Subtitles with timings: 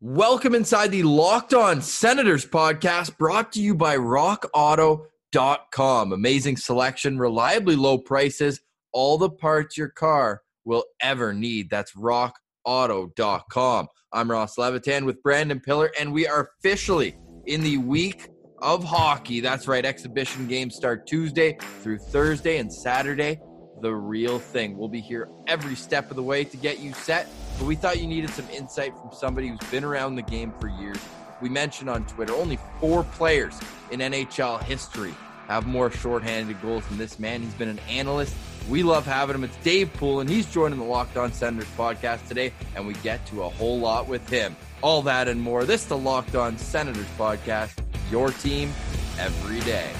[0.00, 6.12] Welcome inside the Locked On Senators podcast brought to you by rockauto.com.
[6.12, 8.60] Amazing selection, reliably low prices,
[8.92, 11.70] all the parts your car will ever need.
[11.70, 13.86] That's rockauto.com.
[14.12, 17.16] I'm Ross Levitan with Brandon Pillar, and we are officially
[17.46, 19.38] in the week of hockey.
[19.40, 23.38] That's right, exhibition games start Tuesday through Thursday and Saturday.
[23.84, 24.78] The real thing.
[24.78, 27.28] We'll be here every step of the way to get you set
[27.58, 30.68] but we thought you needed some insight from somebody who's been around the game for
[30.68, 30.98] years.
[31.40, 33.58] We mentioned on Twitter only four players
[33.90, 35.14] in NHL history
[35.48, 37.42] have more shorthanded goals than this man.
[37.42, 38.34] He's been an analyst.
[38.68, 39.44] We love having him.
[39.44, 43.24] It's Dave Poulin, and he's joining the Locked On Senators podcast today, and we get
[43.26, 44.56] to a whole lot with him.
[44.80, 45.64] All that and more.
[45.64, 47.74] This is the Locked On Senators podcast,
[48.10, 48.72] your team
[49.18, 49.90] every day.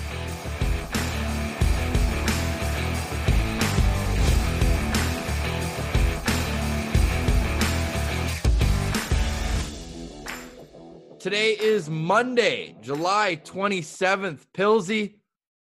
[11.25, 14.41] Today is Monday, July 27th.
[14.53, 15.15] Pilsy,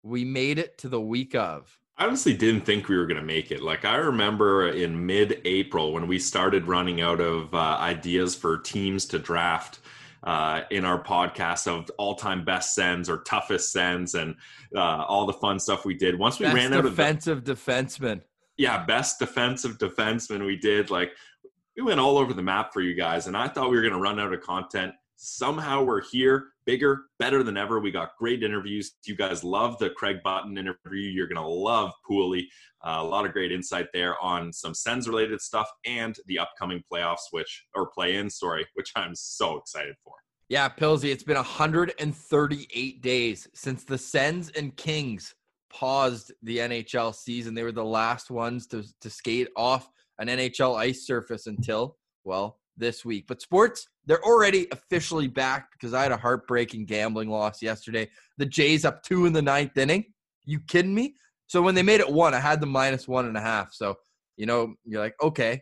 [0.02, 1.78] we made it to the week of.
[2.00, 3.62] I honestly didn't think we were going to make it.
[3.62, 8.58] Like, I remember in mid April when we started running out of uh, ideas for
[8.58, 9.82] teams to draft
[10.24, 14.34] uh, in our podcast of all time best sends or toughest sends and
[14.76, 16.18] uh, all the fun stuff we did.
[16.18, 18.22] Once we best ran out of defensive defenseman.
[18.58, 20.90] Yeah, best defensive defenseman we did.
[20.90, 21.12] Like,
[21.78, 23.94] we went all over the map for you guys, and I thought we were going
[23.94, 27.80] to run out of content somehow we're here bigger better than ever.
[27.80, 28.94] We got great interviews.
[29.06, 31.10] You guys love the craig button interview.
[31.10, 32.46] You're going to love pooley.
[32.84, 36.84] Uh, a lot of great insight there on some sens related stuff and the upcoming
[36.92, 40.14] playoffs which or play in sorry which i'm so excited for.
[40.50, 45.36] Yeah pilsy it's been 138 days since the sens and kings
[45.70, 47.54] paused the nhl season.
[47.54, 52.61] They were the last ones to, to skate off an nhl ice surface until well
[52.78, 53.26] this week.
[53.28, 58.10] But sports, they're already officially back because I had a heartbreaking gambling loss yesterday.
[58.38, 60.06] The Jays up two in the ninth inning.
[60.46, 61.16] You kidding me?
[61.48, 63.74] So when they made it one, I had the minus one and a half.
[63.74, 63.96] So
[64.38, 65.62] you know, you're like, okay,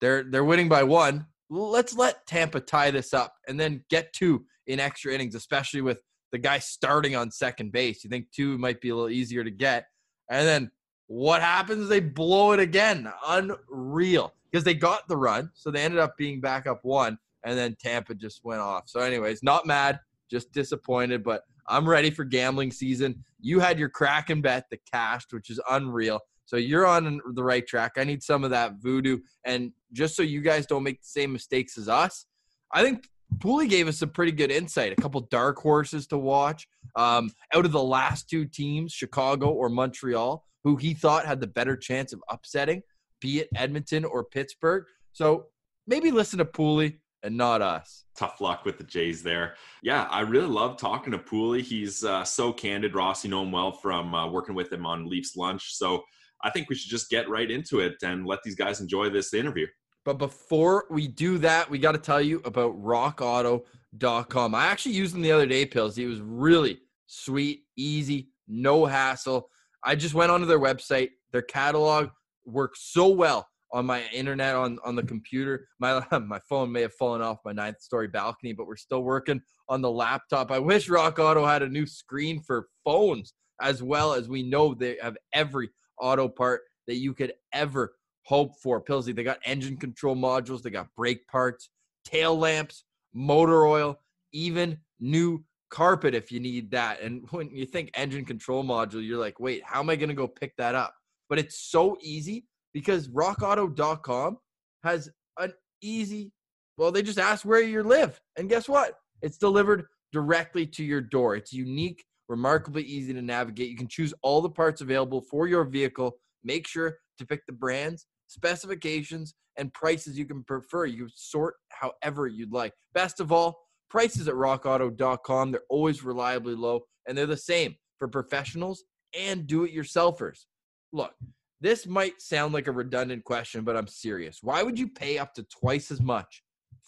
[0.00, 1.26] they're they're winning by one.
[1.50, 6.02] Let's let Tampa tie this up and then get two in extra innings, especially with
[6.30, 8.04] the guy starting on second base.
[8.04, 9.86] You think two might be a little easier to get.
[10.30, 10.70] And then
[11.06, 11.88] what happens?
[11.88, 13.10] They blow it again.
[13.26, 17.58] Unreal because they got the run, so they ended up being back up one, and
[17.58, 18.84] then Tampa just went off.
[18.86, 20.00] So, anyways, not mad,
[20.30, 23.24] just disappointed, but I'm ready for gambling season.
[23.40, 26.20] You had your Kraken bet the cashed, which is unreal.
[26.46, 27.92] So you're on the right track.
[27.98, 31.32] I need some of that voodoo, and just so you guys don't make the same
[31.32, 32.26] mistakes as us,
[32.72, 34.92] I think Pooley gave us some pretty good insight.
[34.92, 36.66] A couple dark horses to watch.
[36.96, 41.46] Um, out of the last two teams, Chicago or Montreal, who he thought had the
[41.46, 42.82] better chance of upsetting
[43.20, 44.84] be it Edmonton or Pittsburgh.
[45.12, 45.46] So
[45.86, 48.04] maybe listen to Pooley and not us.
[48.16, 49.54] Tough luck with the Jays there.
[49.82, 51.62] Yeah, I really love talking to Pooley.
[51.62, 52.94] He's uh, so candid.
[52.94, 55.74] Ross, you know him well from uh, working with him on Leafs Lunch.
[55.74, 56.02] So
[56.42, 59.34] I think we should just get right into it and let these guys enjoy this
[59.34, 59.66] interview.
[60.04, 64.54] But before we do that, we got to tell you about rockauto.com.
[64.54, 65.98] I actually used them the other day, Pills.
[65.98, 69.50] It was really sweet, easy, no hassle.
[69.84, 72.08] I just went onto their website, their catalog
[72.48, 75.68] works so well on my internet on on the computer.
[75.78, 79.40] My my phone may have fallen off my ninth story balcony, but we're still working
[79.68, 80.50] on the laptop.
[80.50, 84.74] I wish Rock Auto had a new screen for phones as well as we know
[84.74, 85.68] they have every
[86.00, 87.94] auto part that you could ever
[88.24, 88.82] hope for.
[88.82, 91.70] Pilsy, they got engine control modules, they got brake parts,
[92.04, 92.84] tail lamps,
[93.14, 93.98] motor oil,
[94.32, 97.00] even new carpet if you need that.
[97.00, 100.14] And when you think engine control module, you're like, wait, how am I going to
[100.14, 100.94] go pick that up?
[101.28, 104.38] But it's so easy because rockauto.com
[104.84, 105.52] has an
[105.82, 106.32] easy
[106.76, 108.94] well they just ask where you live and guess what?
[109.22, 111.36] It's delivered directly to your door.
[111.36, 113.70] It's unique remarkably easy to navigate.
[113.70, 116.18] You can choose all the parts available for your vehicle.
[116.44, 120.84] Make sure to pick the brands specifications and prices you can prefer.
[120.84, 122.72] You sort however you'd like.
[122.92, 123.58] Best of all
[123.90, 128.84] prices at rockauto.com they're always reliably low and they're the same for professionals
[129.18, 130.44] and do it yourselfers
[130.92, 131.12] look,
[131.60, 134.38] this might sound like a redundant question, but I'm serious.
[134.42, 136.42] Why would you pay up to twice as much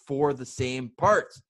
[0.07, 1.41] for the same parts?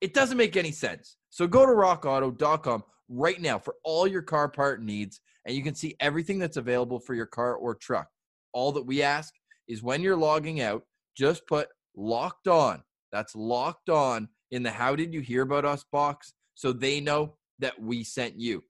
[0.00, 1.16] It doesn't make any sense.
[1.30, 5.74] So go to rockauto.com right now for all your car part needs, and you can
[5.74, 8.08] see everything that's available for your car or truck.
[8.52, 9.32] All that we ask
[9.68, 10.82] is when you're logging out,
[11.16, 12.82] just put locked on.
[13.12, 17.36] That's locked on in the How Did You Hear About Us box so they know
[17.60, 18.64] that we sent you.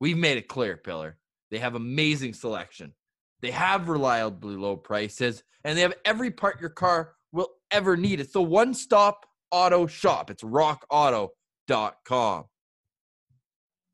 [0.00, 1.18] We've made it clear, Pillar.
[1.52, 2.94] They have amazing selection.
[3.42, 8.20] They have reliably low prices, and they have every part your car will ever need.
[8.20, 10.30] It's the one stop Auto shop.
[10.30, 12.44] It's rockauto.com.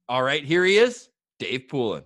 [0.08, 1.08] All right, here he is,
[1.40, 2.04] Dave Poulin.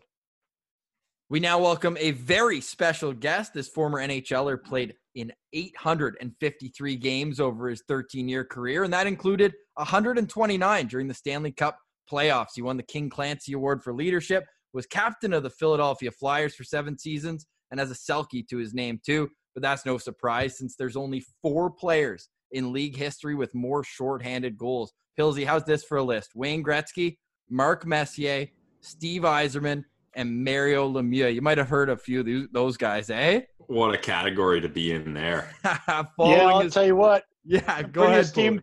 [1.29, 3.53] We now welcome a very special guest.
[3.53, 9.53] This former NHLer played in 853 games over his 13 year career, and that included
[9.75, 11.79] 129 during the Stanley Cup
[12.11, 12.53] playoffs.
[12.55, 16.65] He won the King Clancy Award for leadership, was captain of the Philadelphia Flyers for
[16.65, 19.29] seven seasons, and has a Selke to his name, too.
[19.55, 24.57] But that's no surprise since there's only four players in league history with more shorthanded
[24.57, 24.93] goals.
[25.19, 26.31] Pilsy, how's this for a list?
[26.35, 27.17] Wayne Gretzky,
[27.51, 28.47] Mark Messier,
[28.81, 29.85] Steve Yzerman,
[30.15, 31.35] and Mario Lemieux.
[31.35, 33.41] You might have heard a few of those guys, eh?
[33.59, 35.55] What a category to be in there.
[35.65, 37.25] yeah, I'll his, tell you what.
[37.45, 38.25] Yeah, go pretty ahead.
[38.25, 38.63] Esteemed,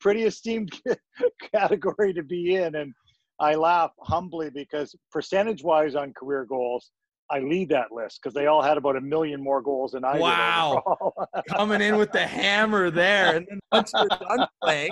[0.00, 0.70] pretty esteemed
[1.54, 2.74] category to be in.
[2.74, 2.92] And
[3.40, 6.90] I laugh humbly because percentage wise on career goals,
[7.30, 10.18] I lead that list because they all had about a million more goals than I
[10.18, 10.74] wow.
[10.74, 10.82] did.
[10.86, 11.42] Wow.
[11.48, 13.36] Coming in with the hammer there.
[13.36, 14.90] And then once you're done playing,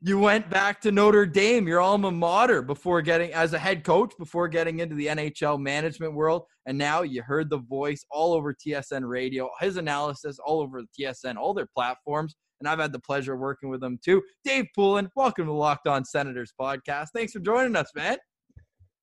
[0.00, 4.12] you went back to Notre Dame, your alma mater, before getting as a head coach,
[4.18, 6.42] before getting into the NHL management world.
[6.66, 11.36] And now you heard the voice all over TSN radio, his analysis all over TSN,
[11.36, 12.34] all their platforms.
[12.60, 14.22] And I've had the pleasure of working with them too.
[14.44, 17.08] Dave Poulin, welcome to Locked On Senators podcast.
[17.14, 18.16] Thanks for joining us, man.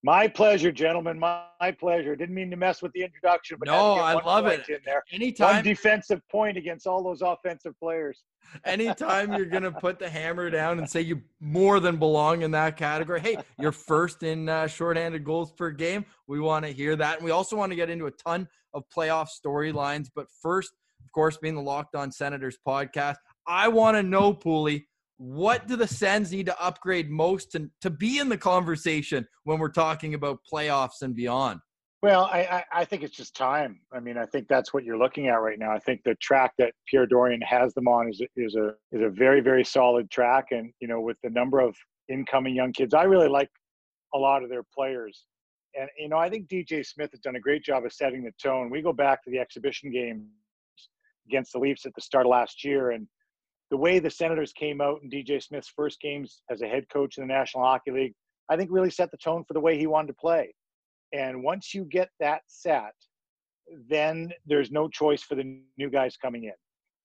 [0.03, 1.19] My pleasure, gentlemen.
[1.19, 2.15] My, my, pleasure.
[2.15, 4.67] Didn't mean to mess with the introduction, but no, I love it.
[4.67, 5.03] In there.
[5.13, 8.23] Anytime one defensive point against all those offensive players.
[8.65, 12.77] Anytime you're gonna put the hammer down and say you more than belong in that
[12.77, 13.19] category.
[13.19, 16.03] Hey, you're first in uh, shorthanded goals per game.
[16.27, 18.83] We want to hear that, and we also want to get into a ton of
[18.95, 20.07] playoff storylines.
[20.15, 20.71] But first,
[21.03, 23.17] of course, being the Locked On Senators podcast,
[23.47, 24.85] I want to know, Pooley
[25.21, 29.59] what do the Sens need to upgrade most to, to be in the conversation when
[29.59, 31.59] we're talking about playoffs and beyond?
[32.01, 33.81] Well, I, I, think it's just time.
[33.93, 35.71] I mean, I think that's what you're looking at right now.
[35.71, 39.09] I think the track that Pierre Dorion has them on is is a is a
[39.09, 41.75] very very solid track, and you know, with the number of
[42.09, 43.51] incoming young kids, I really like
[44.15, 45.27] a lot of their players.
[45.79, 48.31] And you know, I think DJ Smith has done a great job of setting the
[48.41, 48.71] tone.
[48.71, 50.25] We go back to the exhibition game
[51.27, 53.05] against the Leafs at the start of last year, and
[53.71, 57.17] the way the Senators came out in DJ Smith's first games as a head coach
[57.17, 58.13] in the National Hockey League,
[58.49, 60.53] I think really set the tone for the way he wanted to play.
[61.13, 62.93] And once you get that set,
[63.89, 66.53] then there's no choice for the new guys coming in.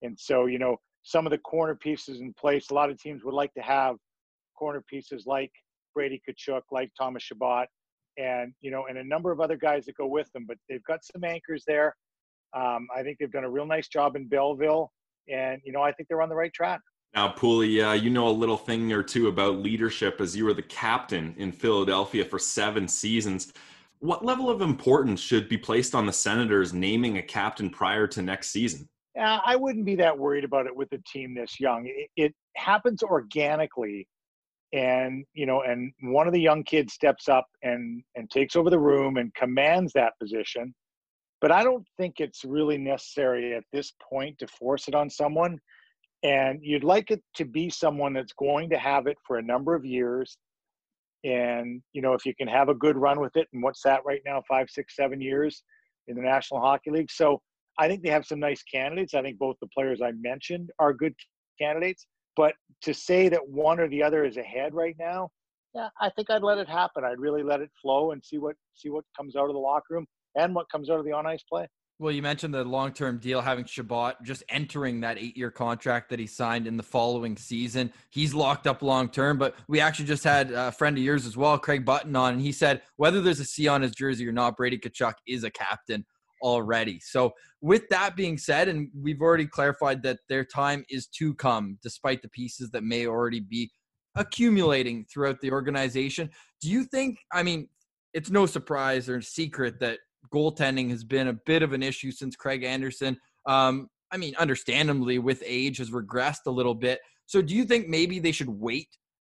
[0.02, 3.22] And so, you know, some of the corner pieces in place, a lot of teams
[3.22, 3.96] would like to have
[4.58, 5.52] corner pieces like
[5.94, 7.66] Brady Tkachuk, like Thomas Chabot,
[8.18, 10.46] and, you know, and a number of other guys that go with them.
[10.48, 11.94] But they've got some anchors there.
[12.56, 14.90] Um, I think they've done a real nice job in Belleville
[15.28, 16.80] and you know I think they're on the right track.
[17.14, 20.54] Now, Pooley, uh, you know a little thing or two about leadership as you were
[20.54, 23.52] the captain in Philadelphia for seven seasons.
[24.00, 28.20] What level of importance should be placed on the Senators naming a captain prior to
[28.20, 28.88] next season?
[29.18, 31.86] Uh, I wouldn't be that worried about it with a team this young.
[31.86, 34.06] It, it happens organically,
[34.74, 38.68] and you know, and one of the young kids steps up and and takes over
[38.68, 40.74] the room and commands that position
[41.46, 45.60] but I don't think it's really necessary at this point to force it on someone.
[46.24, 49.72] And you'd like it to be someone that's going to have it for a number
[49.72, 50.38] of years.
[51.22, 54.00] And, you know, if you can have a good run with it, and what's that
[54.04, 55.62] right now, five, six, seven years
[56.08, 57.12] in the National Hockey League.
[57.12, 57.40] So
[57.78, 59.14] I think they have some nice candidates.
[59.14, 61.14] I think both the players I mentioned are good
[61.60, 62.08] candidates.
[62.34, 65.28] But to say that one or the other is ahead right now,
[65.76, 67.04] yeah, I think I'd let it happen.
[67.04, 69.94] I'd really let it flow and see what see what comes out of the locker
[69.94, 70.06] room
[70.36, 71.66] and what comes out of the on ice play.
[71.98, 76.10] Well, you mentioned the long term deal having Chabot just entering that eight year contract
[76.10, 77.90] that he signed in the following season.
[78.10, 81.38] He's locked up long term, but we actually just had a friend of yours as
[81.38, 84.32] well, Craig Button, on, and he said whether there's a C on his jersey or
[84.32, 86.04] not, Brady Tkachuk is a captain
[86.42, 87.00] already.
[87.00, 91.78] So, with that being said, and we've already clarified that their time is to come,
[91.82, 93.70] despite the pieces that may already be
[94.16, 96.30] accumulating throughout the organization.
[96.60, 97.68] Do you think, I mean,
[98.12, 99.98] it's no surprise or secret that
[100.32, 103.18] goaltending has been a bit of an issue since Craig Anderson.
[103.46, 107.00] Um, I mean, understandably, with age has regressed a little bit.
[107.26, 108.88] So, do you think maybe they should wait?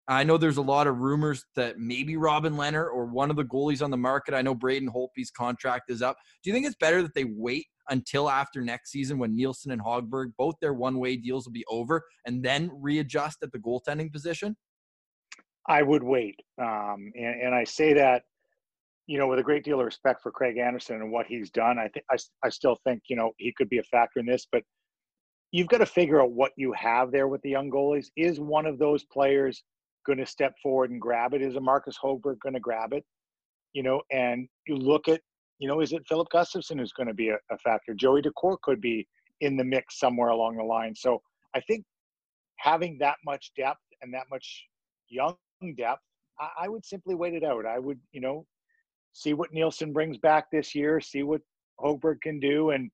[0.07, 3.45] I know there's a lot of rumors that maybe Robin Lehner or one of the
[3.45, 4.35] goalies on the market.
[4.35, 6.17] I know Braden Holtby's contract is up.
[6.43, 9.81] Do you think it's better that they wait until after next season when Nilsson and
[9.81, 14.13] Hogberg, both their one way deals will be over, and then readjust at the goaltending
[14.13, 14.57] position?
[15.67, 16.39] I would wait.
[16.61, 18.25] Um, and, and I say that
[19.07, 21.79] you know, with a great deal of respect for Craig Anderson and what he's done,
[21.79, 24.47] I think I, I still think you know he could be a factor in this.
[24.51, 24.63] But
[25.53, 28.07] you've got to figure out what you have there with the young goalies.
[28.17, 29.63] Is one of those players
[30.07, 31.43] going to step forward and grab it?
[31.43, 33.05] Is a Marcus Hogberg going to grab it?
[33.73, 35.21] You know, and you look at
[35.59, 37.95] you know, is it Filip Gustavsson who's going to be a, a factor?
[37.95, 39.07] Joey Daccord could be
[39.41, 40.95] in the mix somewhere along the line.
[40.95, 41.23] So
[41.55, 41.85] I think
[42.59, 44.67] having that much depth and that much
[45.09, 45.37] young
[45.77, 46.03] depth,
[46.59, 47.65] I would simply wait it out.
[47.65, 48.45] I would, you know,
[49.15, 51.41] see what Nilsson brings back this year, see what
[51.81, 52.91] Hogberg can do, and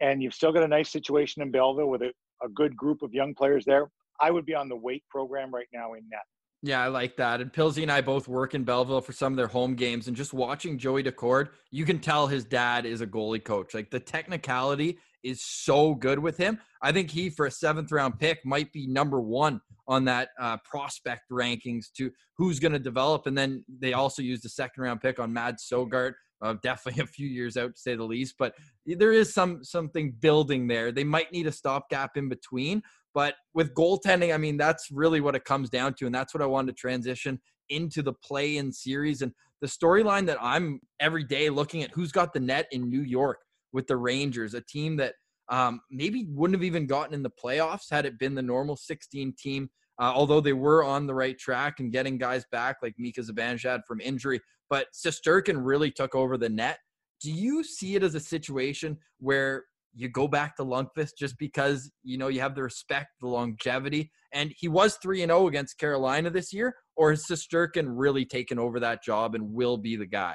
[0.00, 3.12] and you've still got a nice situation in Belleville with a, a good group of
[3.12, 3.90] young players there.
[4.20, 6.20] I would be on the wait program right now in net.
[6.62, 7.40] Yeah, I like that.
[7.40, 10.08] And Pilsy and I both work in Belleville for some of their home games.
[10.08, 13.74] And just watching Joey Daccord, you can tell his dad is a goalie coach.
[13.74, 16.58] Like the technicality is so good with him.
[16.82, 20.56] I think he, for a seventh round pick, might be number one on that uh,
[20.64, 23.26] prospect rankings to who's going to develop.
[23.26, 27.06] And then they also used a second round pick on Mads Sogaard, Uh, definitely a
[27.06, 28.54] few years out to say the least, but
[28.84, 30.92] there is some something building there.
[30.92, 32.82] They might need a stopgap in between,
[33.14, 36.06] but with goaltending, I mean, that's really what it comes down to.
[36.06, 39.22] And that's what I wanted to transition into the play in series.
[39.22, 43.02] And the storyline that I'm every day looking at who's got the net in New
[43.02, 43.38] York
[43.72, 45.14] with the Rangers, a team that
[45.48, 49.34] um, maybe wouldn't have even gotten in the playoffs had it been the normal 16
[49.38, 49.70] team.
[49.98, 53.80] Uh, although they were on the right track and getting guys back like Mika Zibanejad
[53.86, 56.78] from injury, but Shesterkin really took over the net.
[57.22, 61.90] Do you see it as a situation where you go back to Lundqvist just because
[62.02, 65.48] you know you have the respect, the longevity, and he was three and zero oh
[65.48, 69.96] against Carolina this year, or has Shesterkin really taken over that job and will be
[69.96, 70.34] the guy?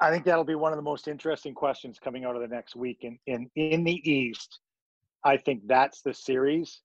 [0.00, 2.76] I think that'll be one of the most interesting questions coming out of the next
[2.76, 2.98] week.
[3.02, 4.60] In in in the East,
[5.24, 6.80] I think that's the series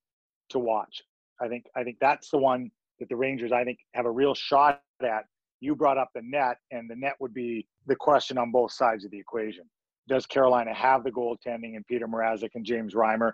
[0.49, 1.01] to watch.
[1.41, 4.33] I think I think that's the one that the Rangers I think have a real
[4.33, 5.25] shot at.
[5.59, 9.05] You brought up the net, and the net would be the question on both sides
[9.05, 9.65] of the equation
[10.07, 13.33] does Carolina have the goaltending and Petr Mrazek and James Reimer?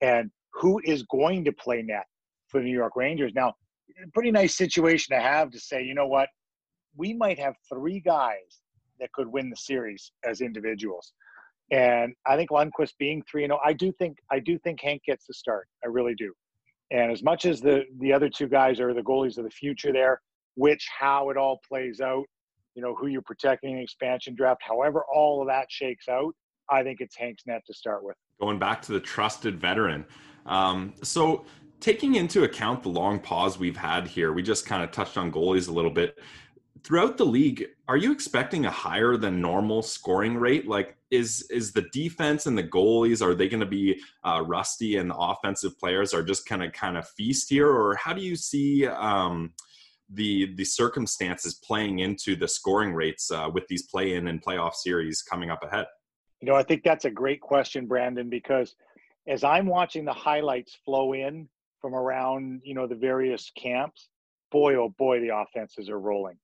[0.00, 2.06] And who is going to play net
[2.48, 3.32] for the New York Rangers?
[3.34, 3.54] Now,
[4.12, 6.28] pretty nice situation to have to say, you know what,
[6.96, 8.60] we might have three guys
[9.00, 11.12] that could win the series as individuals.
[11.70, 14.80] And I think Lundqvist being three and zero, oh, I do think I do think
[14.80, 15.66] Hank gets the start.
[15.84, 16.32] I really do.
[16.92, 19.92] And as much as the the other two guys are the goalies of the future,
[19.92, 20.20] there,
[20.54, 22.24] which how it all plays out,
[22.74, 26.34] you know, who you're protecting in expansion draft, however all of that shakes out,
[26.70, 28.16] I think it's Hank's net to start with.
[28.40, 30.04] Going back to the trusted veteran.
[30.44, 31.44] Um, so
[31.80, 35.32] taking into account the long pause we've had here, we just kind of touched on
[35.32, 36.18] goalies a little bit.
[36.82, 40.66] Throughout the league, are you expecting a higher than normal scoring rate?
[40.66, 44.96] Like, is is the defense and the goalies are they going to be uh, rusty,
[44.96, 48.20] and the offensive players are just kind of kind of feast here, or how do
[48.20, 49.52] you see um,
[50.10, 55.22] the the circumstances playing into the scoring rates uh, with these play-in and playoff series
[55.22, 55.86] coming up ahead?
[56.40, 58.74] You know, I think that's a great question, Brandon, because
[59.26, 61.48] as I'm watching the highlights flow in
[61.80, 64.08] from around, you know, the various camps,
[64.50, 66.36] boy, oh boy, the offenses are rolling.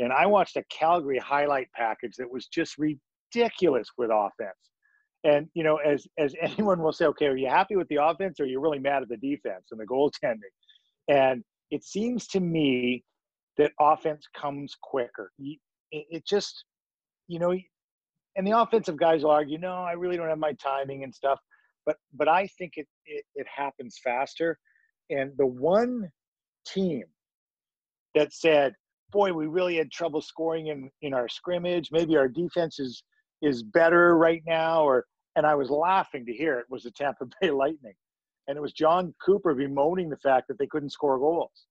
[0.00, 4.56] And I watched a Calgary highlight package that was just ridiculous with offense.
[5.24, 8.40] And you know, as as anyone will say, okay, are you happy with the offense,
[8.40, 10.40] or are you really mad at the defense and the goaltending?
[11.08, 13.04] And it seems to me
[13.58, 15.30] that offense comes quicker.
[15.92, 16.64] It, just,
[17.28, 17.54] you know,
[18.36, 21.38] and the offensive guys will argue, no, I really don't have my timing and stuff.
[21.84, 24.58] But but I think it, it, it happens faster.
[25.10, 26.08] And the one
[26.66, 27.04] team
[28.14, 28.74] that said,
[29.10, 31.90] boy, we really had trouble scoring in, in our scrimmage.
[31.92, 33.02] Maybe our defense is
[33.42, 37.26] is better right now, or and I was laughing to hear it was the Tampa
[37.40, 37.94] Bay Lightning.
[38.48, 41.66] And it was Jon Cooper bemoaning the fact that they couldn't score goals.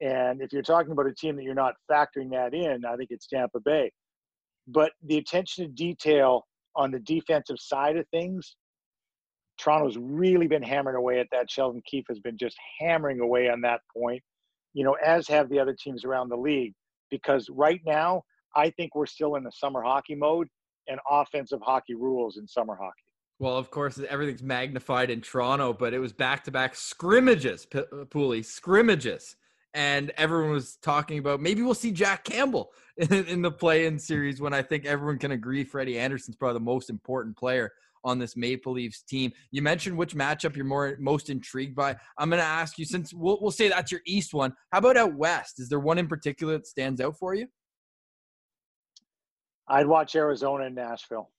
[0.00, 3.10] And if you're talking about a team that you're not factoring that in, I think
[3.10, 3.90] it's Tampa Bay.
[4.68, 8.56] But the attention to detail on the defensive side of things,
[9.58, 11.50] Toronto's really been hammering away at that.
[11.50, 14.22] Sheldon Keefe has been just hammering away on that point,
[14.74, 16.74] you know, as have the other teams around the league.
[17.10, 18.22] Because right now,
[18.54, 20.48] I think we're still in the summer hockey mode
[20.88, 22.92] and offensive hockey rules in summer hockey.
[23.38, 27.82] Well, of course, everything's magnified in Toronto, but it was back to back scrimmages, P-
[28.10, 29.36] Pooley, scrimmages
[29.74, 34.40] and everyone was talking about maybe we'll see Jack Campbell in, in the play-in series
[34.40, 37.72] when I think everyone can agree Freddie Andersen's probably the most important player
[38.04, 39.32] on this Maple Leafs team.
[39.50, 41.96] You mentioned which matchup you're more most intrigued by.
[42.18, 44.52] I'm going to ask you since we'll, we'll say that's your East one.
[44.70, 45.60] How about out West?
[45.60, 47.46] Is there one in particular that stands out for you?
[49.66, 51.30] I'd watch Arizona and Nashville.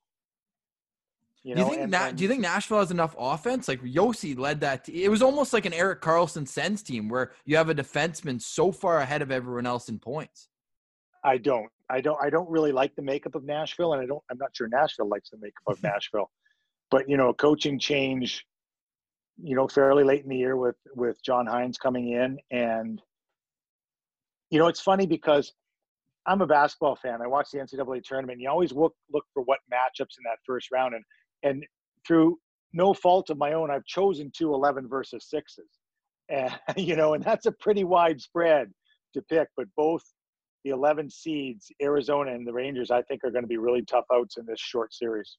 [1.43, 3.67] You know, do you think Na- do you think Nashville has enough offense?
[3.67, 4.85] Like Josi led that.
[4.85, 8.41] T- it was almost like an Erik Karlsson Sens team where you have a defenseman
[8.41, 10.49] so far ahead of everyone else in points.
[11.23, 11.69] I don't.
[11.87, 12.17] I don't.
[12.19, 14.23] I don't really like the makeup of Nashville, and I don't.
[14.31, 16.31] I'm not sure Nashville likes the makeup of Nashville.
[16.95, 18.45] But you know, coaching change.
[19.43, 23.01] You know, fairly late in the year with with John Hynes coming in, and
[24.49, 25.51] you know, it's funny because
[26.25, 27.21] I'm a basketball fan.
[27.21, 28.37] I watch the NCAA tournament.
[28.37, 31.03] And you always look look for what matchups in that first round, and
[31.43, 31.65] and
[32.07, 32.37] through
[32.71, 35.67] no fault of my own, I've chosen two 11 versus sixes.
[36.29, 38.71] and you know, and that's a pretty wide spread
[39.15, 39.49] to pick.
[39.57, 40.03] But both
[40.63, 44.05] the 11 seeds, Arizona and the Rangers, I think are going to be really tough
[44.13, 45.35] outs in this short series.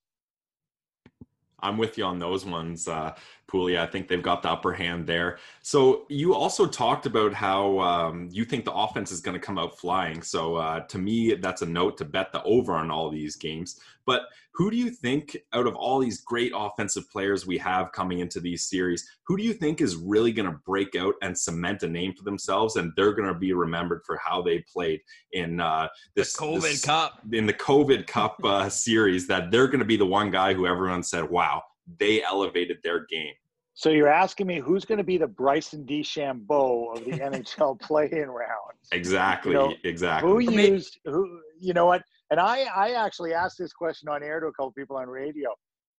[1.61, 3.15] I'm with you on those ones, uh,
[3.49, 3.79] Pooley.
[3.79, 5.39] I think they've got the upper hand there.
[5.63, 9.59] So you also talked about how um, you think the offense is going to come
[9.59, 10.23] out flying.
[10.23, 13.81] So uh, to me, that's a note to bet the over on all these games.
[14.05, 14.23] But
[14.57, 18.41] who do you think, out of all these great offensive players we have coming into
[18.41, 21.89] these series, who do you think is really going to break out and cement a
[21.89, 25.01] name for themselves, and they're going to be remembered for how they played
[25.33, 29.27] in uh, this the COVID this, Cup, in the COVID Cup uh, series?
[29.27, 31.65] That they're going to be the one guy who everyone said, "Wow,
[31.99, 33.35] they elevated their game."
[33.75, 37.11] So you're asking me who's going to be the Bryson DeChambeau of the
[37.59, 38.73] NHL play-in round?
[38.91, 40.31] Exactly, You know, exactly.
[40.31, 41.41] Who used who?
[41.61, 42.03] You know what?
[42.31, 45.51] And I I actually asked this question on air to a couple people on radio,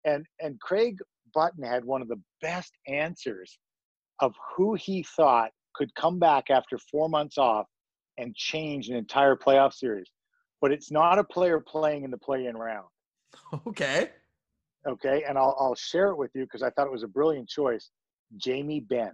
[0.07, 0.97] and and Craig
[1.35, 3.59] Button had one of the best answers
[4.21, 7.67] of who he thought could come back after four months off
[8.17, 10.11] and change an entire playoff series.
[10.63, 12.87] But it's not a player playing in the play-in round.
[13.67, 14.11] Okay.
[14.87, 17.49] Okay, and I'll I'll share it with you because I thought it was a brilliant
[17.49, 17.91] choice.
[18.37, 19.13] Jamie Benn.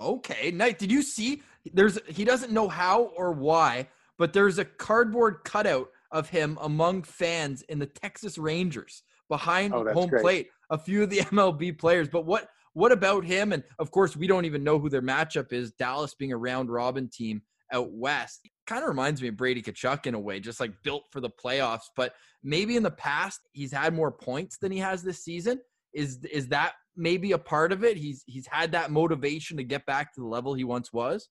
[0.00, 0.50] Okay.
[0.50, 0.78] Night.
[0.78, 1.42] Did you see?
[1.72, 7.02] There's he doesn't know how or why, but there's a cardboard cutout of him among
[7.02, 10.22] fans in the Texas Rangers behind Oh, home great.
[10.22, 10.48] plate.
[10.70, 13.52] A few of the MLB players, but what what about him?
[13.52, 15.72] And of course, we don't even know who their matchup is.
[15.72, 20.06] Dallas being a round robin team out west kind of reminds me of Brady Tkachuk
[20.06, 21.88] in a way, just like built for the playoffs.
[21.96, 25.60] But maybe in the past he's had more points than he has this season.
[25.94, 27.96] Is is that maybe a part of it?
[27.96, 31.28] He's he's had that motivation to get back to the level he once was.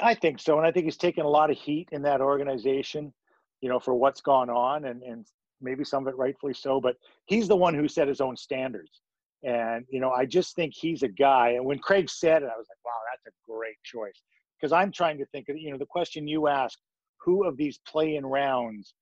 [0.00, 3.12] I think so, and I think he's taken a lot of heat in that organization,
[3.60, 5.26] you know, for what's gone on, and and
[5.60, 6.80] maybe some of it rightfully so.
[6.80, 9.02] But he's the one who set his own standards,
[9.44, 11.50] and you know, I just think he's a guy.
[11.50, 14.20] And when Craig said it, I was like, wow, that's a great choice,
[14.62, 16.78] because I'm trying to think of, you know, the question you asked,
[17.20, 18.94] who of these play-in rounds,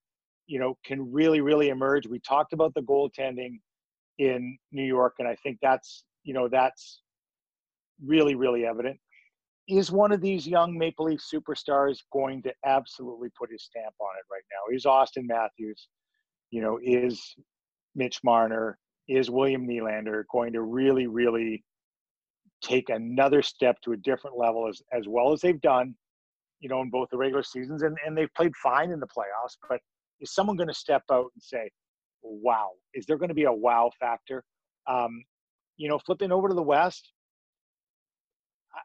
[0.47, 2.07] you know, can really really emerge?
[2.07, 3.61] We talked about the goaltending
[4.19, 7.03] in New York, and I think that's you know that's
[8.05, 8.99] really really evident
[9.71, 14.09] is one of these young Maple Leaf superstars going to absolutely put his stamp on
[14.19, 14.75] it right now?
[14.75, 15.89] Is Auston Matthews,
[16.51, 17.35] you know, is
[17.95, 21.65] Mitch Marner, is William Nylander going to really, really
[22.63, 25.95] take another step to a different level as, as well as they've done,
[26.61, 29.57] you know, in both the regular seasons and, and they've played fine in the playoffs,
[29.69, 29.81] but
[30.21, 31.71] is someone going to step out and say,
[32.23, 34.45] wow, is there going to be a wow factor?
[34.87, 35.25] Um,
[35.77, 37.13] you know, flipping over to the West,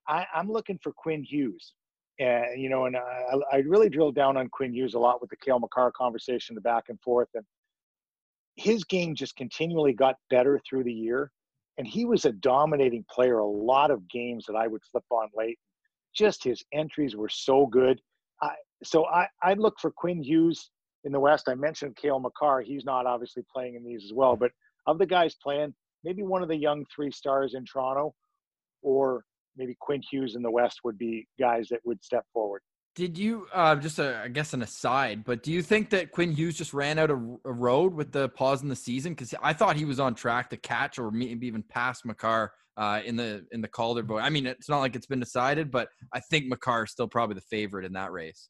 [0.08, 1.74] I, I'm looking for Quinn Hughes.
[2.18, 5.30] And, you know, and I, I really drilled down on Quinn Hughes a lot with
[5.30, 7.28] the Cale Makar conversation, the back and forth.
[7.34, 7.44] And
[8.56, 11.32] his game just continually got better through the year.
[11.78, 15.28] And he was a dominating player a lot of games that I would flip on
[15.36, 15.60] late.
[16.16, 18.00] Just his entries were so good.
[18.42, 18.52] I,
[18.84, 20.70] so I, I'd look for Quinn Hughes
[21.04, 21.50] in the West.
[21.50, 22.62] I mentioned Cale Makar.
[22.62, 24.36] He's not obviously playing in these as well.
[24.36, 24.52] But
[24.88, 28.14] of the guys playing, maybe one of the young three stars in Toronto
[28.82, 29.24] or
[29.58, 32.62] maybe Quinn Hughes in the West would be guys that would step forward.
[32.96, 36.32] Did you uh, just a, I guess an aside, but do you think that Quinn
[36.32, 39.12] Hughes just ran out of a road with the pause in the season?
[39.14, 43.02] Because I thought he was on track to catch or maybe even pass Makar uh,
[43.06, 44.20] in the in the Calder vote.
[44.20, 47.36] I mean, it's not like it's been decided, but I think Makar is still probably
[47.36, 48.48] the favorite in that race.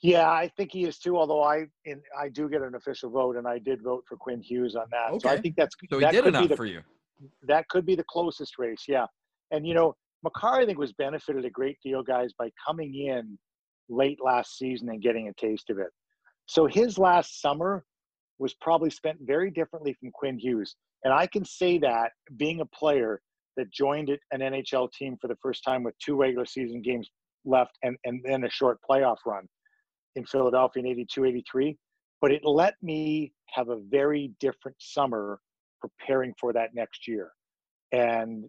[0.00, 1.16] Yeah, I think he is too.
[1.16, 4.42] Although I in, I do get an official vote, and I did vote for Quinn
[4.42, 5.22] Hughes on that.
[5.22, 5.42] So I Okay.
[5.42, 6.80] think that's So he that did enough the, for you.
[7.46, 8.84] that could be the closest race.
[8.88, 9.06] Yeah,
[9.52, 13.38] and you know Makar I think was benefited a great deal, guys, by coming in
[13.88, 15.88] late last season and getting a taste of it.
[16.46, 17.84] So his last summer
[18.38, 22.66] was probably spent very differently from Quinn Hughes, and I can say that being a
[22.66, 23.20] player
[23.56, 27.10] that joined an NHL team for the first time with two regular season games
[27.44, 29.46] left and and then a short playoff run
[30.16, 31.76] in Philadelphia in 82 83
[32.20, 35.40] but it let me have a very different summer
[35.80, 37.30] preparing for that next year
[37.92, 38.44] and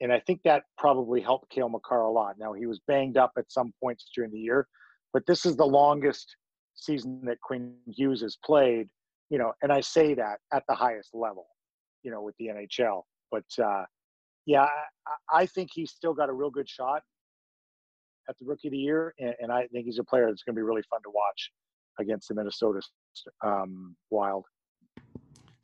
[0.00, 2.36] and I think that probably helped Cale Makar a lot.
[2.38, 4.66] Now he was banged up at some points during the year,
[5.12, 6.36] but this is the longest
[6.74, 8.88] season that Quinn Hughes has played,
[9.30, 11.46] you know, and I say that at the highest level,
[12.02, 13.02] you know, with the NHL.
[13.30, 13.84] But uh,
[14.46, 14.66] yeah,
[15.32, 17.02] I, I think he's still got a real good shot
[18.28, 20.54] at the Rookie of the Year, and, and I think he's a player that's going
[20.54, 21.50] to be really fun to watch
[22.00, 22.80] against the Minnesota
[23.44, 24.44] um, Wild.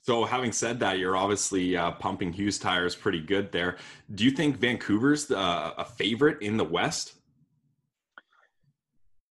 [0.02, 3.76] So, having said that, you're obviously uh, pumping Hughes tires pretty good there.
[4.14, 7.14] Do you think Vancouver's uh, a favorite in the West?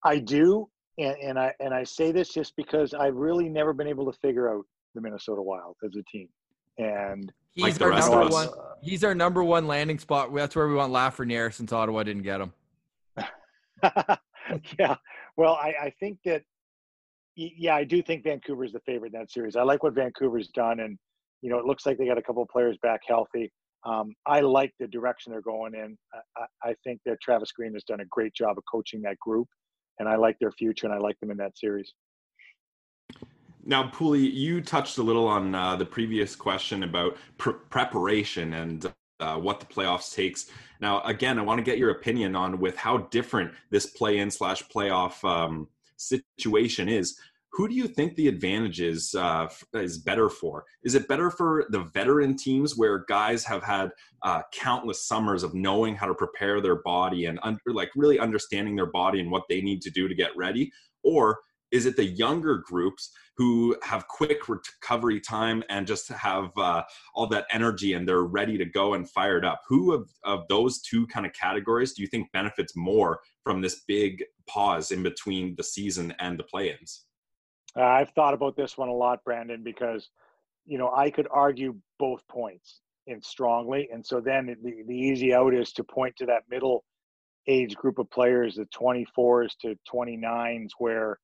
[0.05, 3.88] I do, and, and I and I say this just because I've really never been
[3.88, 4.63] able to figure out
[4.95, 6.29] the Minnesota Wild as a team,
[6.77, 8.47] and He's like the our rest number of us.
[8.47, 8.58] one.
[8.82, 10.34] He's our number one landing spot.
[10.34, 12.53] That's where we want Lafreniere since Ottawa didn't get him.
[14.79, 14.95] yeah.
[15.36, 16.59] Well, I, I think that, y-
[17.39, 19.56] yeah, I do think Vancouver's the favorite in that series.
[19.56, 20.97] I like what Vancouver's done, and
[21.41, 23.52] you know, it looks like they got a couple players back healthy.
[23.86, 25.97] Um, I like the direction they're going in.
[26.36, 29.47] I, I, think that Travis Green has done a great job of coaching that group,
[29.99, 31.93] and I like their future, and I like them in that series.
[33.63, 38.91] Now, Pooley, you touched a little on uh, the previous question about pr- preparation and
[39.21, 40.47] uh, what the playoffs takes.
[40.82, 44.67] Now, again, I want to get your opinion on with how different this play-in slash
[44.67, 47.19] playoff um, situation is.
[47.60, 50.63] Who do you think the advantage is uh, is better for?
[50.86, 53.89] Is it better for the veteran teams where guys have had
[54.24, 58.78] uh, countless summers of knowing how to prepare their body and under, like really understanding
[58.78, 60.72] their body and what they need to do to get ready,
[61.04, 66.82] or is it the younger groups who have quick recovery time and just have uh,
[67.13, 69.63] all that energy and they're ready to go and fired up?
[69.67, 73.82] Who of, of those two kind of categories do you think benefits more from this
[73.86, 77.04] big pause in between the season and the play-ins
[77.77, 80.10] Uh, I've thought about this one a lot, Brandon, because
[80.65, 85.34] you know I could argue both points in strongly, and so then the, the easy
[85.34, 86.84] out is to point to that middle
[87.47, 91.19] age group of players, the 24s to 29s, where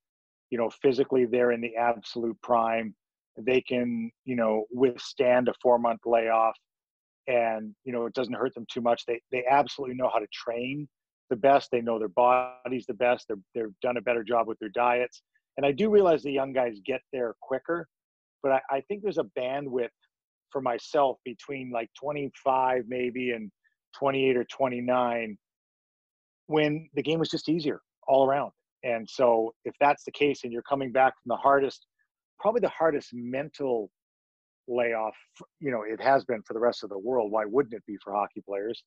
[0.50, 2.96] you know physically they're in the absolute prime.
[3.38, 6.56] They can you know withstand a four month layoff,
[7.28, 9.04] and you know it doesn't hurt them too much.
[9.08, 10.88] They they absolutely know how to train
[11.32, 11.70] the best.
[11.72, 13.26] They know their bodies the best.
[13.28, 15.24] They're they've done a better job with their diets
[15.58, 17.88] and I do realize the young guys get there quicker,
[18.44, 19.90] but I, I, think there's a bandwidth
[20.52, 23.50] for myself between like 25 maybe and
[23.98, 25.38] 28 or 29
[26.48, 28.52] when the game was just easier all around.
[28.84, 31.86] And so if that's the case and you're coming back from the hardest,
[32.40, 33.90] probably the hardest mental
[34.68, 35.16] layoff,
[35.60, 37.32] you know, it has been for the rest of the world.
[37.32, 38.84] Why wouldn't it be for hockey players?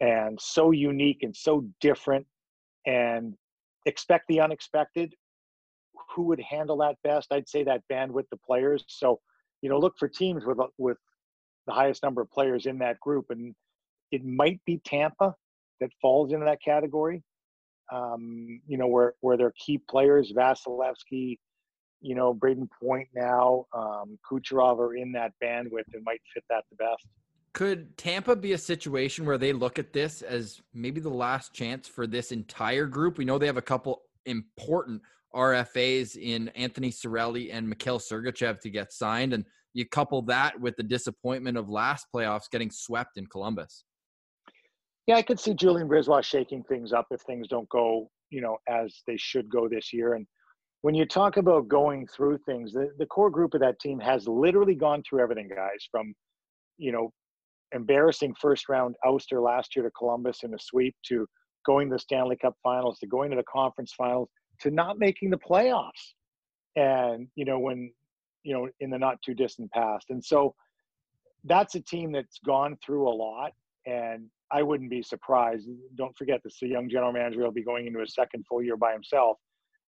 [0.00, 2.26] And so unique and so different
[2.86, 3.34] and
[3.86, 5.14] expect the unexpected
[6.18, 7.28] who would handle that best?
[7.30, 8.84] I'd say that bandwidth the players.
[8.88, 9.20] So,
[9.62, 10.96] you know, look for teams with with
[11.68, 13.54] the highest number of players in that group, and
[14.10, 15.32] it might be Tampa
[15.80, 17.22] that falls into that category.
[17.92, 21.38] Um, you know, where where their key players, Vasilevskiy,
[22.00, 26.64] you know, Brayden Point now, um, Kucherov are in that bandwidth and might fit that
[26.68, 27.06] the best.
[27.52, 31.86] Could Tampa be a situation where they look at this as maybe the last chance
[31.86, 33.18] for this entire group?
[33.18, 35.02] We know they have a couple important
[35.34, 39.32] RFAs in Anthony Cirelli and Mikhail Sergachev to get signed.
[39.32, 43.84] And you couple that with the disappointment of last playoffs getting swept in Columbus.
[45.06, 48.58] Yeah, I could see Julien BriseBois shaking things up if things don't go, you know,
[48.68, 50.14] as they should go this year.
[50.14, 50.26] And
[50.82, 54.28] when you talk about going through things, the, the core group of that team has
[54.28, 56.14] literally gone through everything, guys, from,
[56.76, 57.10] you know,
[57.72, 61.26] embarrassing first round ouster last year to Columbus in a sweep to
[61.66, 64.28] going to the Stanley Cup finals to going to the conference finals
[64.60, 66.14] to not making the playoffs.
[66.76, 67.92] And you know when
[68.42, 70.06] you know in the not too distant past.
[70.10, 70.54] And so
[71.44, 73.52] that's a team that's gone through a lot
[73.86, 75.68] and i wouldn't be surprised.
[75.96, 78.76] Don't forget this the young general manager will be going into his second full year
[78.76, 79.38] by himself.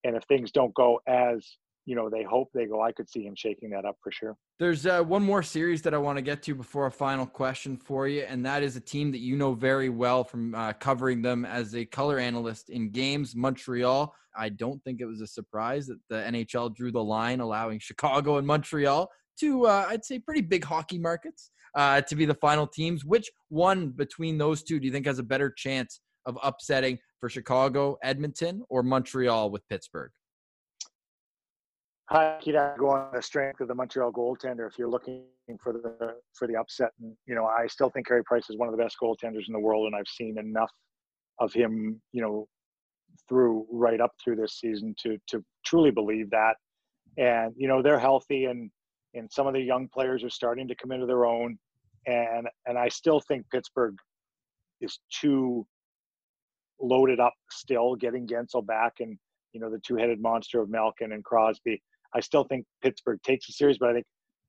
[0.04, 1.46] And if things don't go as
[1.90, 4.38] you know they hope they go i could see him shaking that up for sure.
[4.60, 7.76] There's uh, one more series that i want to get to before a final question
[7.76, 11.24] for you and that is a team that you know very well from uh, covering
[11.24, 14.14] them as a color analyst in games montreal.
[14.38, 18.38] I don't think it was a surprise that the nhl drew the line allowing chicago
[18.38, 22.66] and montreal two uh, i'd say pretty big hockey markets uh, to be the final
[22.66, 23.06] teams.
[23.06, 27.30] Which one between those two do you think has a better chance of upsetting for
[27.30, 30.12] chicago edmonton or montreal with pittsburgh
[32.44, 35.24] you'd have to go on the strength of the Montreal goaltender if you're looking
[35.62, 36.92] for the for the upset.
[37.02, 39.54] And you know, I still think Carey Price is one of the best goaltenders in
[39.54, 40.72] the world, and I've seen enough
[41.40, 42.48] of him, you know,
[43.28, 46.56] through right up through this season to to truly believe that.
[47.18, 48.72] And you know, they're healthy, and
[49.14, 51.58] and some of the young players are starting to come into their own.
[52.08, 53.96] And and I still think Pittsburgh
[54.82, 55.66] is too
[56.82, 59.18] loaded up still, getting Guentzel back, and
[59.54, 61.82] you know the two-headed monster of Malkin and Crosby.
[62.16, 64.06] I still think Pittsburgh takes the series, but I think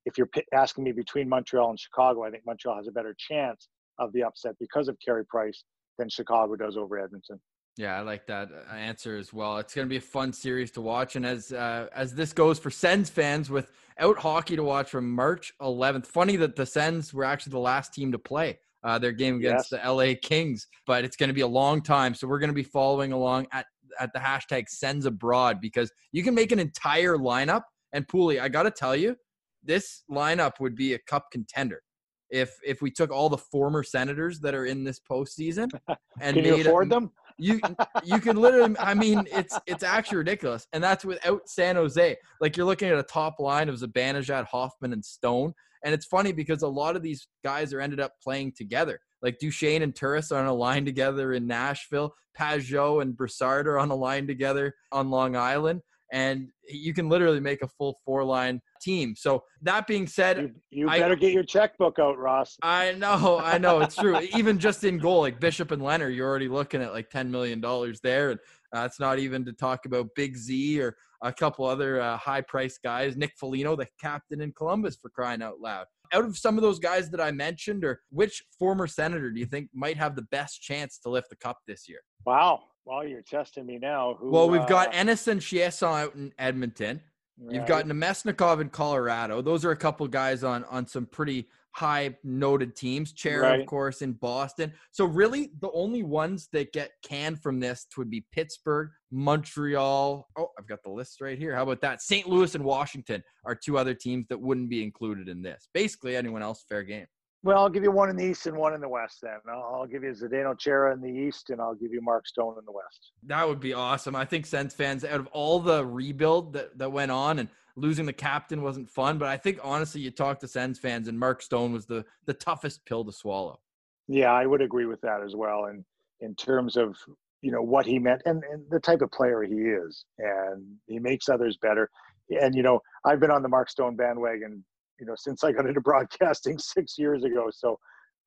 [0.06, 3.68] if you're asking me between Montreal and Chicago, I think Montreal has a better chance
[3.98, 5.64] of the upset because of Carey Price
[5.98, 7.40] than Chicago does over Edmonton.
[7.76, 9.58] Yeah, I like that uh, answer as well.
[9.58, 12.58] It's going to be a fun series to watch, and as uh, as this goes
[12.58, 16.06] for Sens fans, without hockey to watch from March 11th.
[16.06, 19.70] Funny that the Sens were actually the last team to play uh, their game against
[19.70, 19.82] yes.
[19.82, 22.54] the LA Kings, but it's going to be a long time, so we're going to
[22.54, 23.66] be following along at
[24.00, 27.62] at the hashtag sends abroad because you can make an entire lineup.
[27.92, 29.16] And Pooley, I got to tell you,
[29.62, 31.82] this lineup would be a cup contender.
[32.30, 35.68] if if we took all the former senators that are in this postseason
[36.20, 37.10] and Can you made afford a, them?
[37.38, 37.60] you
[38.04, 40.66] you can literally I mean it's it's actually ridiculous.
[40.72, 42.16] And that's without San Jose.
[42.40, 45.52] Like you're looking at a top line of Zibanejad, Hoffman, and Stone.
[45.84, 49.00] And it's funny because a lot of these guys are ended up playing together.
[49.22, 52.14] Like Duchene and Turris are on a line together in Nashville.
[52.38, 55.82] Pageau and Brassard are on a line together on Long Island.
[56.12, 59.14] And you can literally make a full four line team.
[59.16, 62.56] So that being said, You, you I- better get your checkbook out, Ross.
[62.62, 64.18] I know, I know, it's true.
[64.34, 67.60] Even just in goal, like Bishop and Lehner, you're already looking at like ten million
[67.60, 68.40] dollars there, and
[68.72, 73.16] that's not even to talk about Big Z or a couple other uh, high-priced guys.
[73.16, 75.86] Nick Foligno, the captain in Columbus, for crying out loud.
[76.12, 79.46] Out of some of those guys that I mentioned, or which former senator do you
[79.46, 82.00] think might have the best chance to lift the cup this year?
[82.24, 82.62] Wow.
[82.84, 84.16] Well, you're testing me now.
[84.18, 87.00] Who, Well, we've got uh, Ennis and Chiasson out in Edmonton.
[87.48, 89.40] You've got Namestnikov in Colorado.
[89.40, 93.12] Those are a couple guys on on some pretty high noted teams.
[93.12, 93.60] Chair, Right.
[93.60, 94.72] of course, in Boston.
[94.90, 100.28] So really, the only ones that get canned from this would be Pittsburgh, Montreal.
[100.36, 101.54] Oh, I've got the list right here.
[101.54, 102.02] How about that?
[102.02, 102.28] St.
[102.28, 105.68] Louis and Washington are two other teams that wouldn't be included in this.
[105.72, 107.06] Basically, anyone else fair game.
[107.42, 109.20] Well, I'll give you one in the east and one in the west.
[109.22, 112.26] Then I'll, I'll give you Zdeno Chara in the east, and I'll give you Mark
[112.26, 113.12] Stone in the west.
[113.22, 114.14] That would be awesome.
[114.14, 117.48] I think Sens fans, out of all the rebuild that, that went on and
[117.80, 121.18] losing the captain wasn't fun, but I think honestly, you talk to Sens fans and
[121.18, 123.60] Mark Stone was the the toughest pill to swallow.
[124.08, 125.66] Yeah, I would agree with that as well.
[125.66, 125.84] And
[126.20, 126.96] in terms of
[127.42, 130.98] you know what he meant and, and the type of player he is, and he
[130.98, 131.90] makes others better.
[132.28, 134.64] And you know, I've been on the Mark Stone bandwagon,
[134.98, 137.48] you know, since I got into broadcasting six years ago.
[137.52, 137.78] So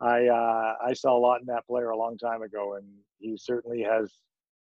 [0.01, 2.85] I uh, I saw a lot in that player a long time ago, and
[3.19, 4.11] he certainly has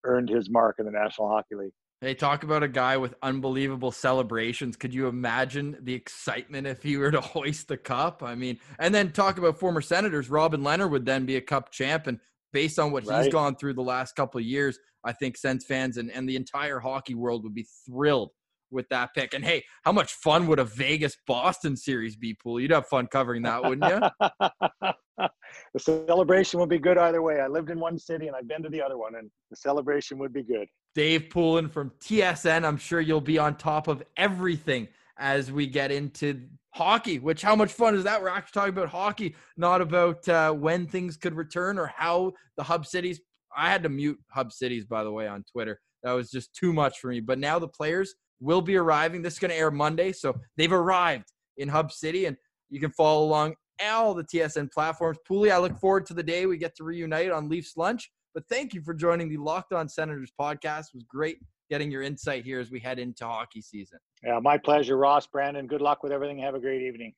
[0.03, 1.73] earned his mark in the National Hockey League.
[2.01, 4.75] They talk about a guy with unbelievable celebrations.
[4.75, 8.23] Could you imagine the excitement if he were to hoist the cup?
[8.23, 10.29] I mean, and then talk about former senators.
[10.29, 12.07] Robin Lehner would then be a cup champ.
[12.07, 12.19] And
[12.51, 15.97] based on what he's gone through the last couple of years, I think Sens fans
[15.97, 18.31] and, and the entire hockey world would be thrilled
[18.71, 19.35] with that pick.
[19.35, 22.59] And hey, how much fun would a Vegas Boston series be, Pool?
[22.59, 24.27] You'd have fun covering that, wouldn't you?
[25.73, 27.41] the celebration would be good either way.
[27.41, 30.17] I lived in one city and I've been to the other one, and the celebration
[30.17, 30.67] would be good.
[30.93, 32.65] Dave Poulin from TSN.
[32.65, 37.55] I'm sure you'll be on top of everything as we get into hockey, which how
[37.55, 38.21] much fun is that?
[38.21, 42.63] We're actually talking about hockey, not about uh, when things could return or how the
[42.63, 43.21] hub cities.
[43.55, 45.79] I had to mute hub cities, by the way, on Twitter.
[46.03, 47.19] That was just too much for me.
[47.19, 49.21] But now the players will be arriving.
[49.21, 50.11] This is going to air Monday.
[50.13, 52.37] So they've arrived in Hub City, and
[52.69, 55.17] you can follow along all the TSN platforms.
[55.29, 58.09] Pooley, I look forward to the day we get to reunite on Leafs Lunch.
[58.33, 60.87] But thank you for joining the Locked On Senators podcast.
[60.87, 61.37] It was great
[61.69, 63.99] getting your insight here as we head into hockey season.
[64.23, 65.27] Yeah, my pleasure, Ross.
[65.27, 66.37] Brandon, good luck with everything.
[66.39, 67.13] Have a great evening.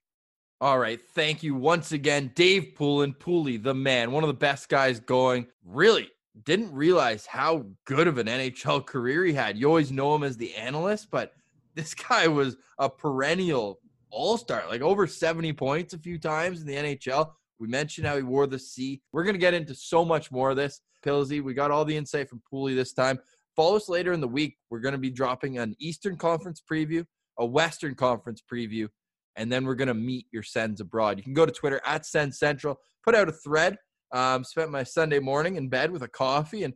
[0.61, 1.01] All right.
[1.01, 5.47] Thank you once again, Dave Poulin, Pooley, the man, one of the best guys going.
[5.65, 6.09] Really
[6.43, 9.57] didn't realize how good of an NHL career he had.
[9.57, 11.33] You always know him as the analyst, but
[11.75, 16.67] this guy was a perennial all star, like over 70 points a few times in
[16.67, 17.31] the NHL.
[17.59, 19.01] We mentioned how he wore the C.
[19.11, 20.81] We're going to get into so much more of this.
[21.05, 23.19] Pillsy, we got all the insight from Pooley this time.
[23.55, 24.57] Follow us later in the week.
[24.69, 27.05] We're going to be dropping an Eastern Conference preview,
[27.37, 28.87] a Western Conference preview,
[29.35, 31.17] and then we're going to meet your sends abroad.
[31.17, 33.77] You can go to Twitter at Sens Central, put out a thread.
[34.11, 36.75] Um, spent my Sunday morning in bed with a coffee and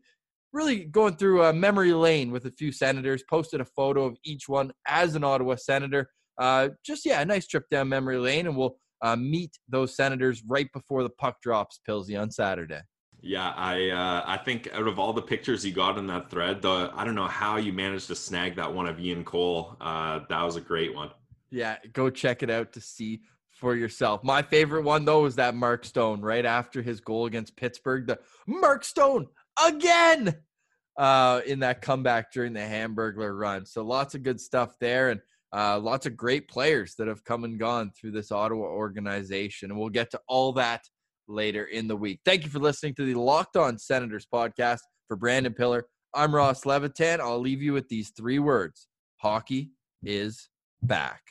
[0.54, 3.24] really going through a memory lane with a few senators.
[3.30, 6.10] Posted a photo of each one as an Ottawa senator.
[6.40, 10.44] Uh, just yeah, a nice trip down memory lane, and we'll uh, meet those senators
[10.48, 12.82] right before the puck drops, Pilsy, on Saturday.
[13.22, 16.62] Yeah, I uh, I think out of all the pictures you got in that thread,
[16.62, 19.76] the I don't know how you managed to snag that one of Ian Cole.
[19.82, 21.10] Uh, that was a great one.
[21.50, 24.24] Yeah, go check it out to see for yourself.
[24.24, 28.06] My favorite one though was that Mark Stone right after his goal against Pittsburgh.
[28.06, 29.28] The Mark Stone
[29.66, 30.36] again
[30.98, 33.66] uh, in that comeback during the Hamburglar run.
[33.66, 35.22] So lots of good stuff there, and
[35.54, 39.72] uh, lots of great players that have come and gone through this Ottawa organization.
[39.72, 40.84] And we'll get to all that
[41.28, 42.20] later in the week.
[42.26, 44.80] Thank you for listening to the Locked On Senators podcast.
[45.08, 47.22] For Brandon Pillar, I'm Ross Levitan.
[47.22, 48.88] I'll leave you with these three words:
[49.18, 49.72] hockey
[50.04, 50.50] is
[50.82, 51.22] back.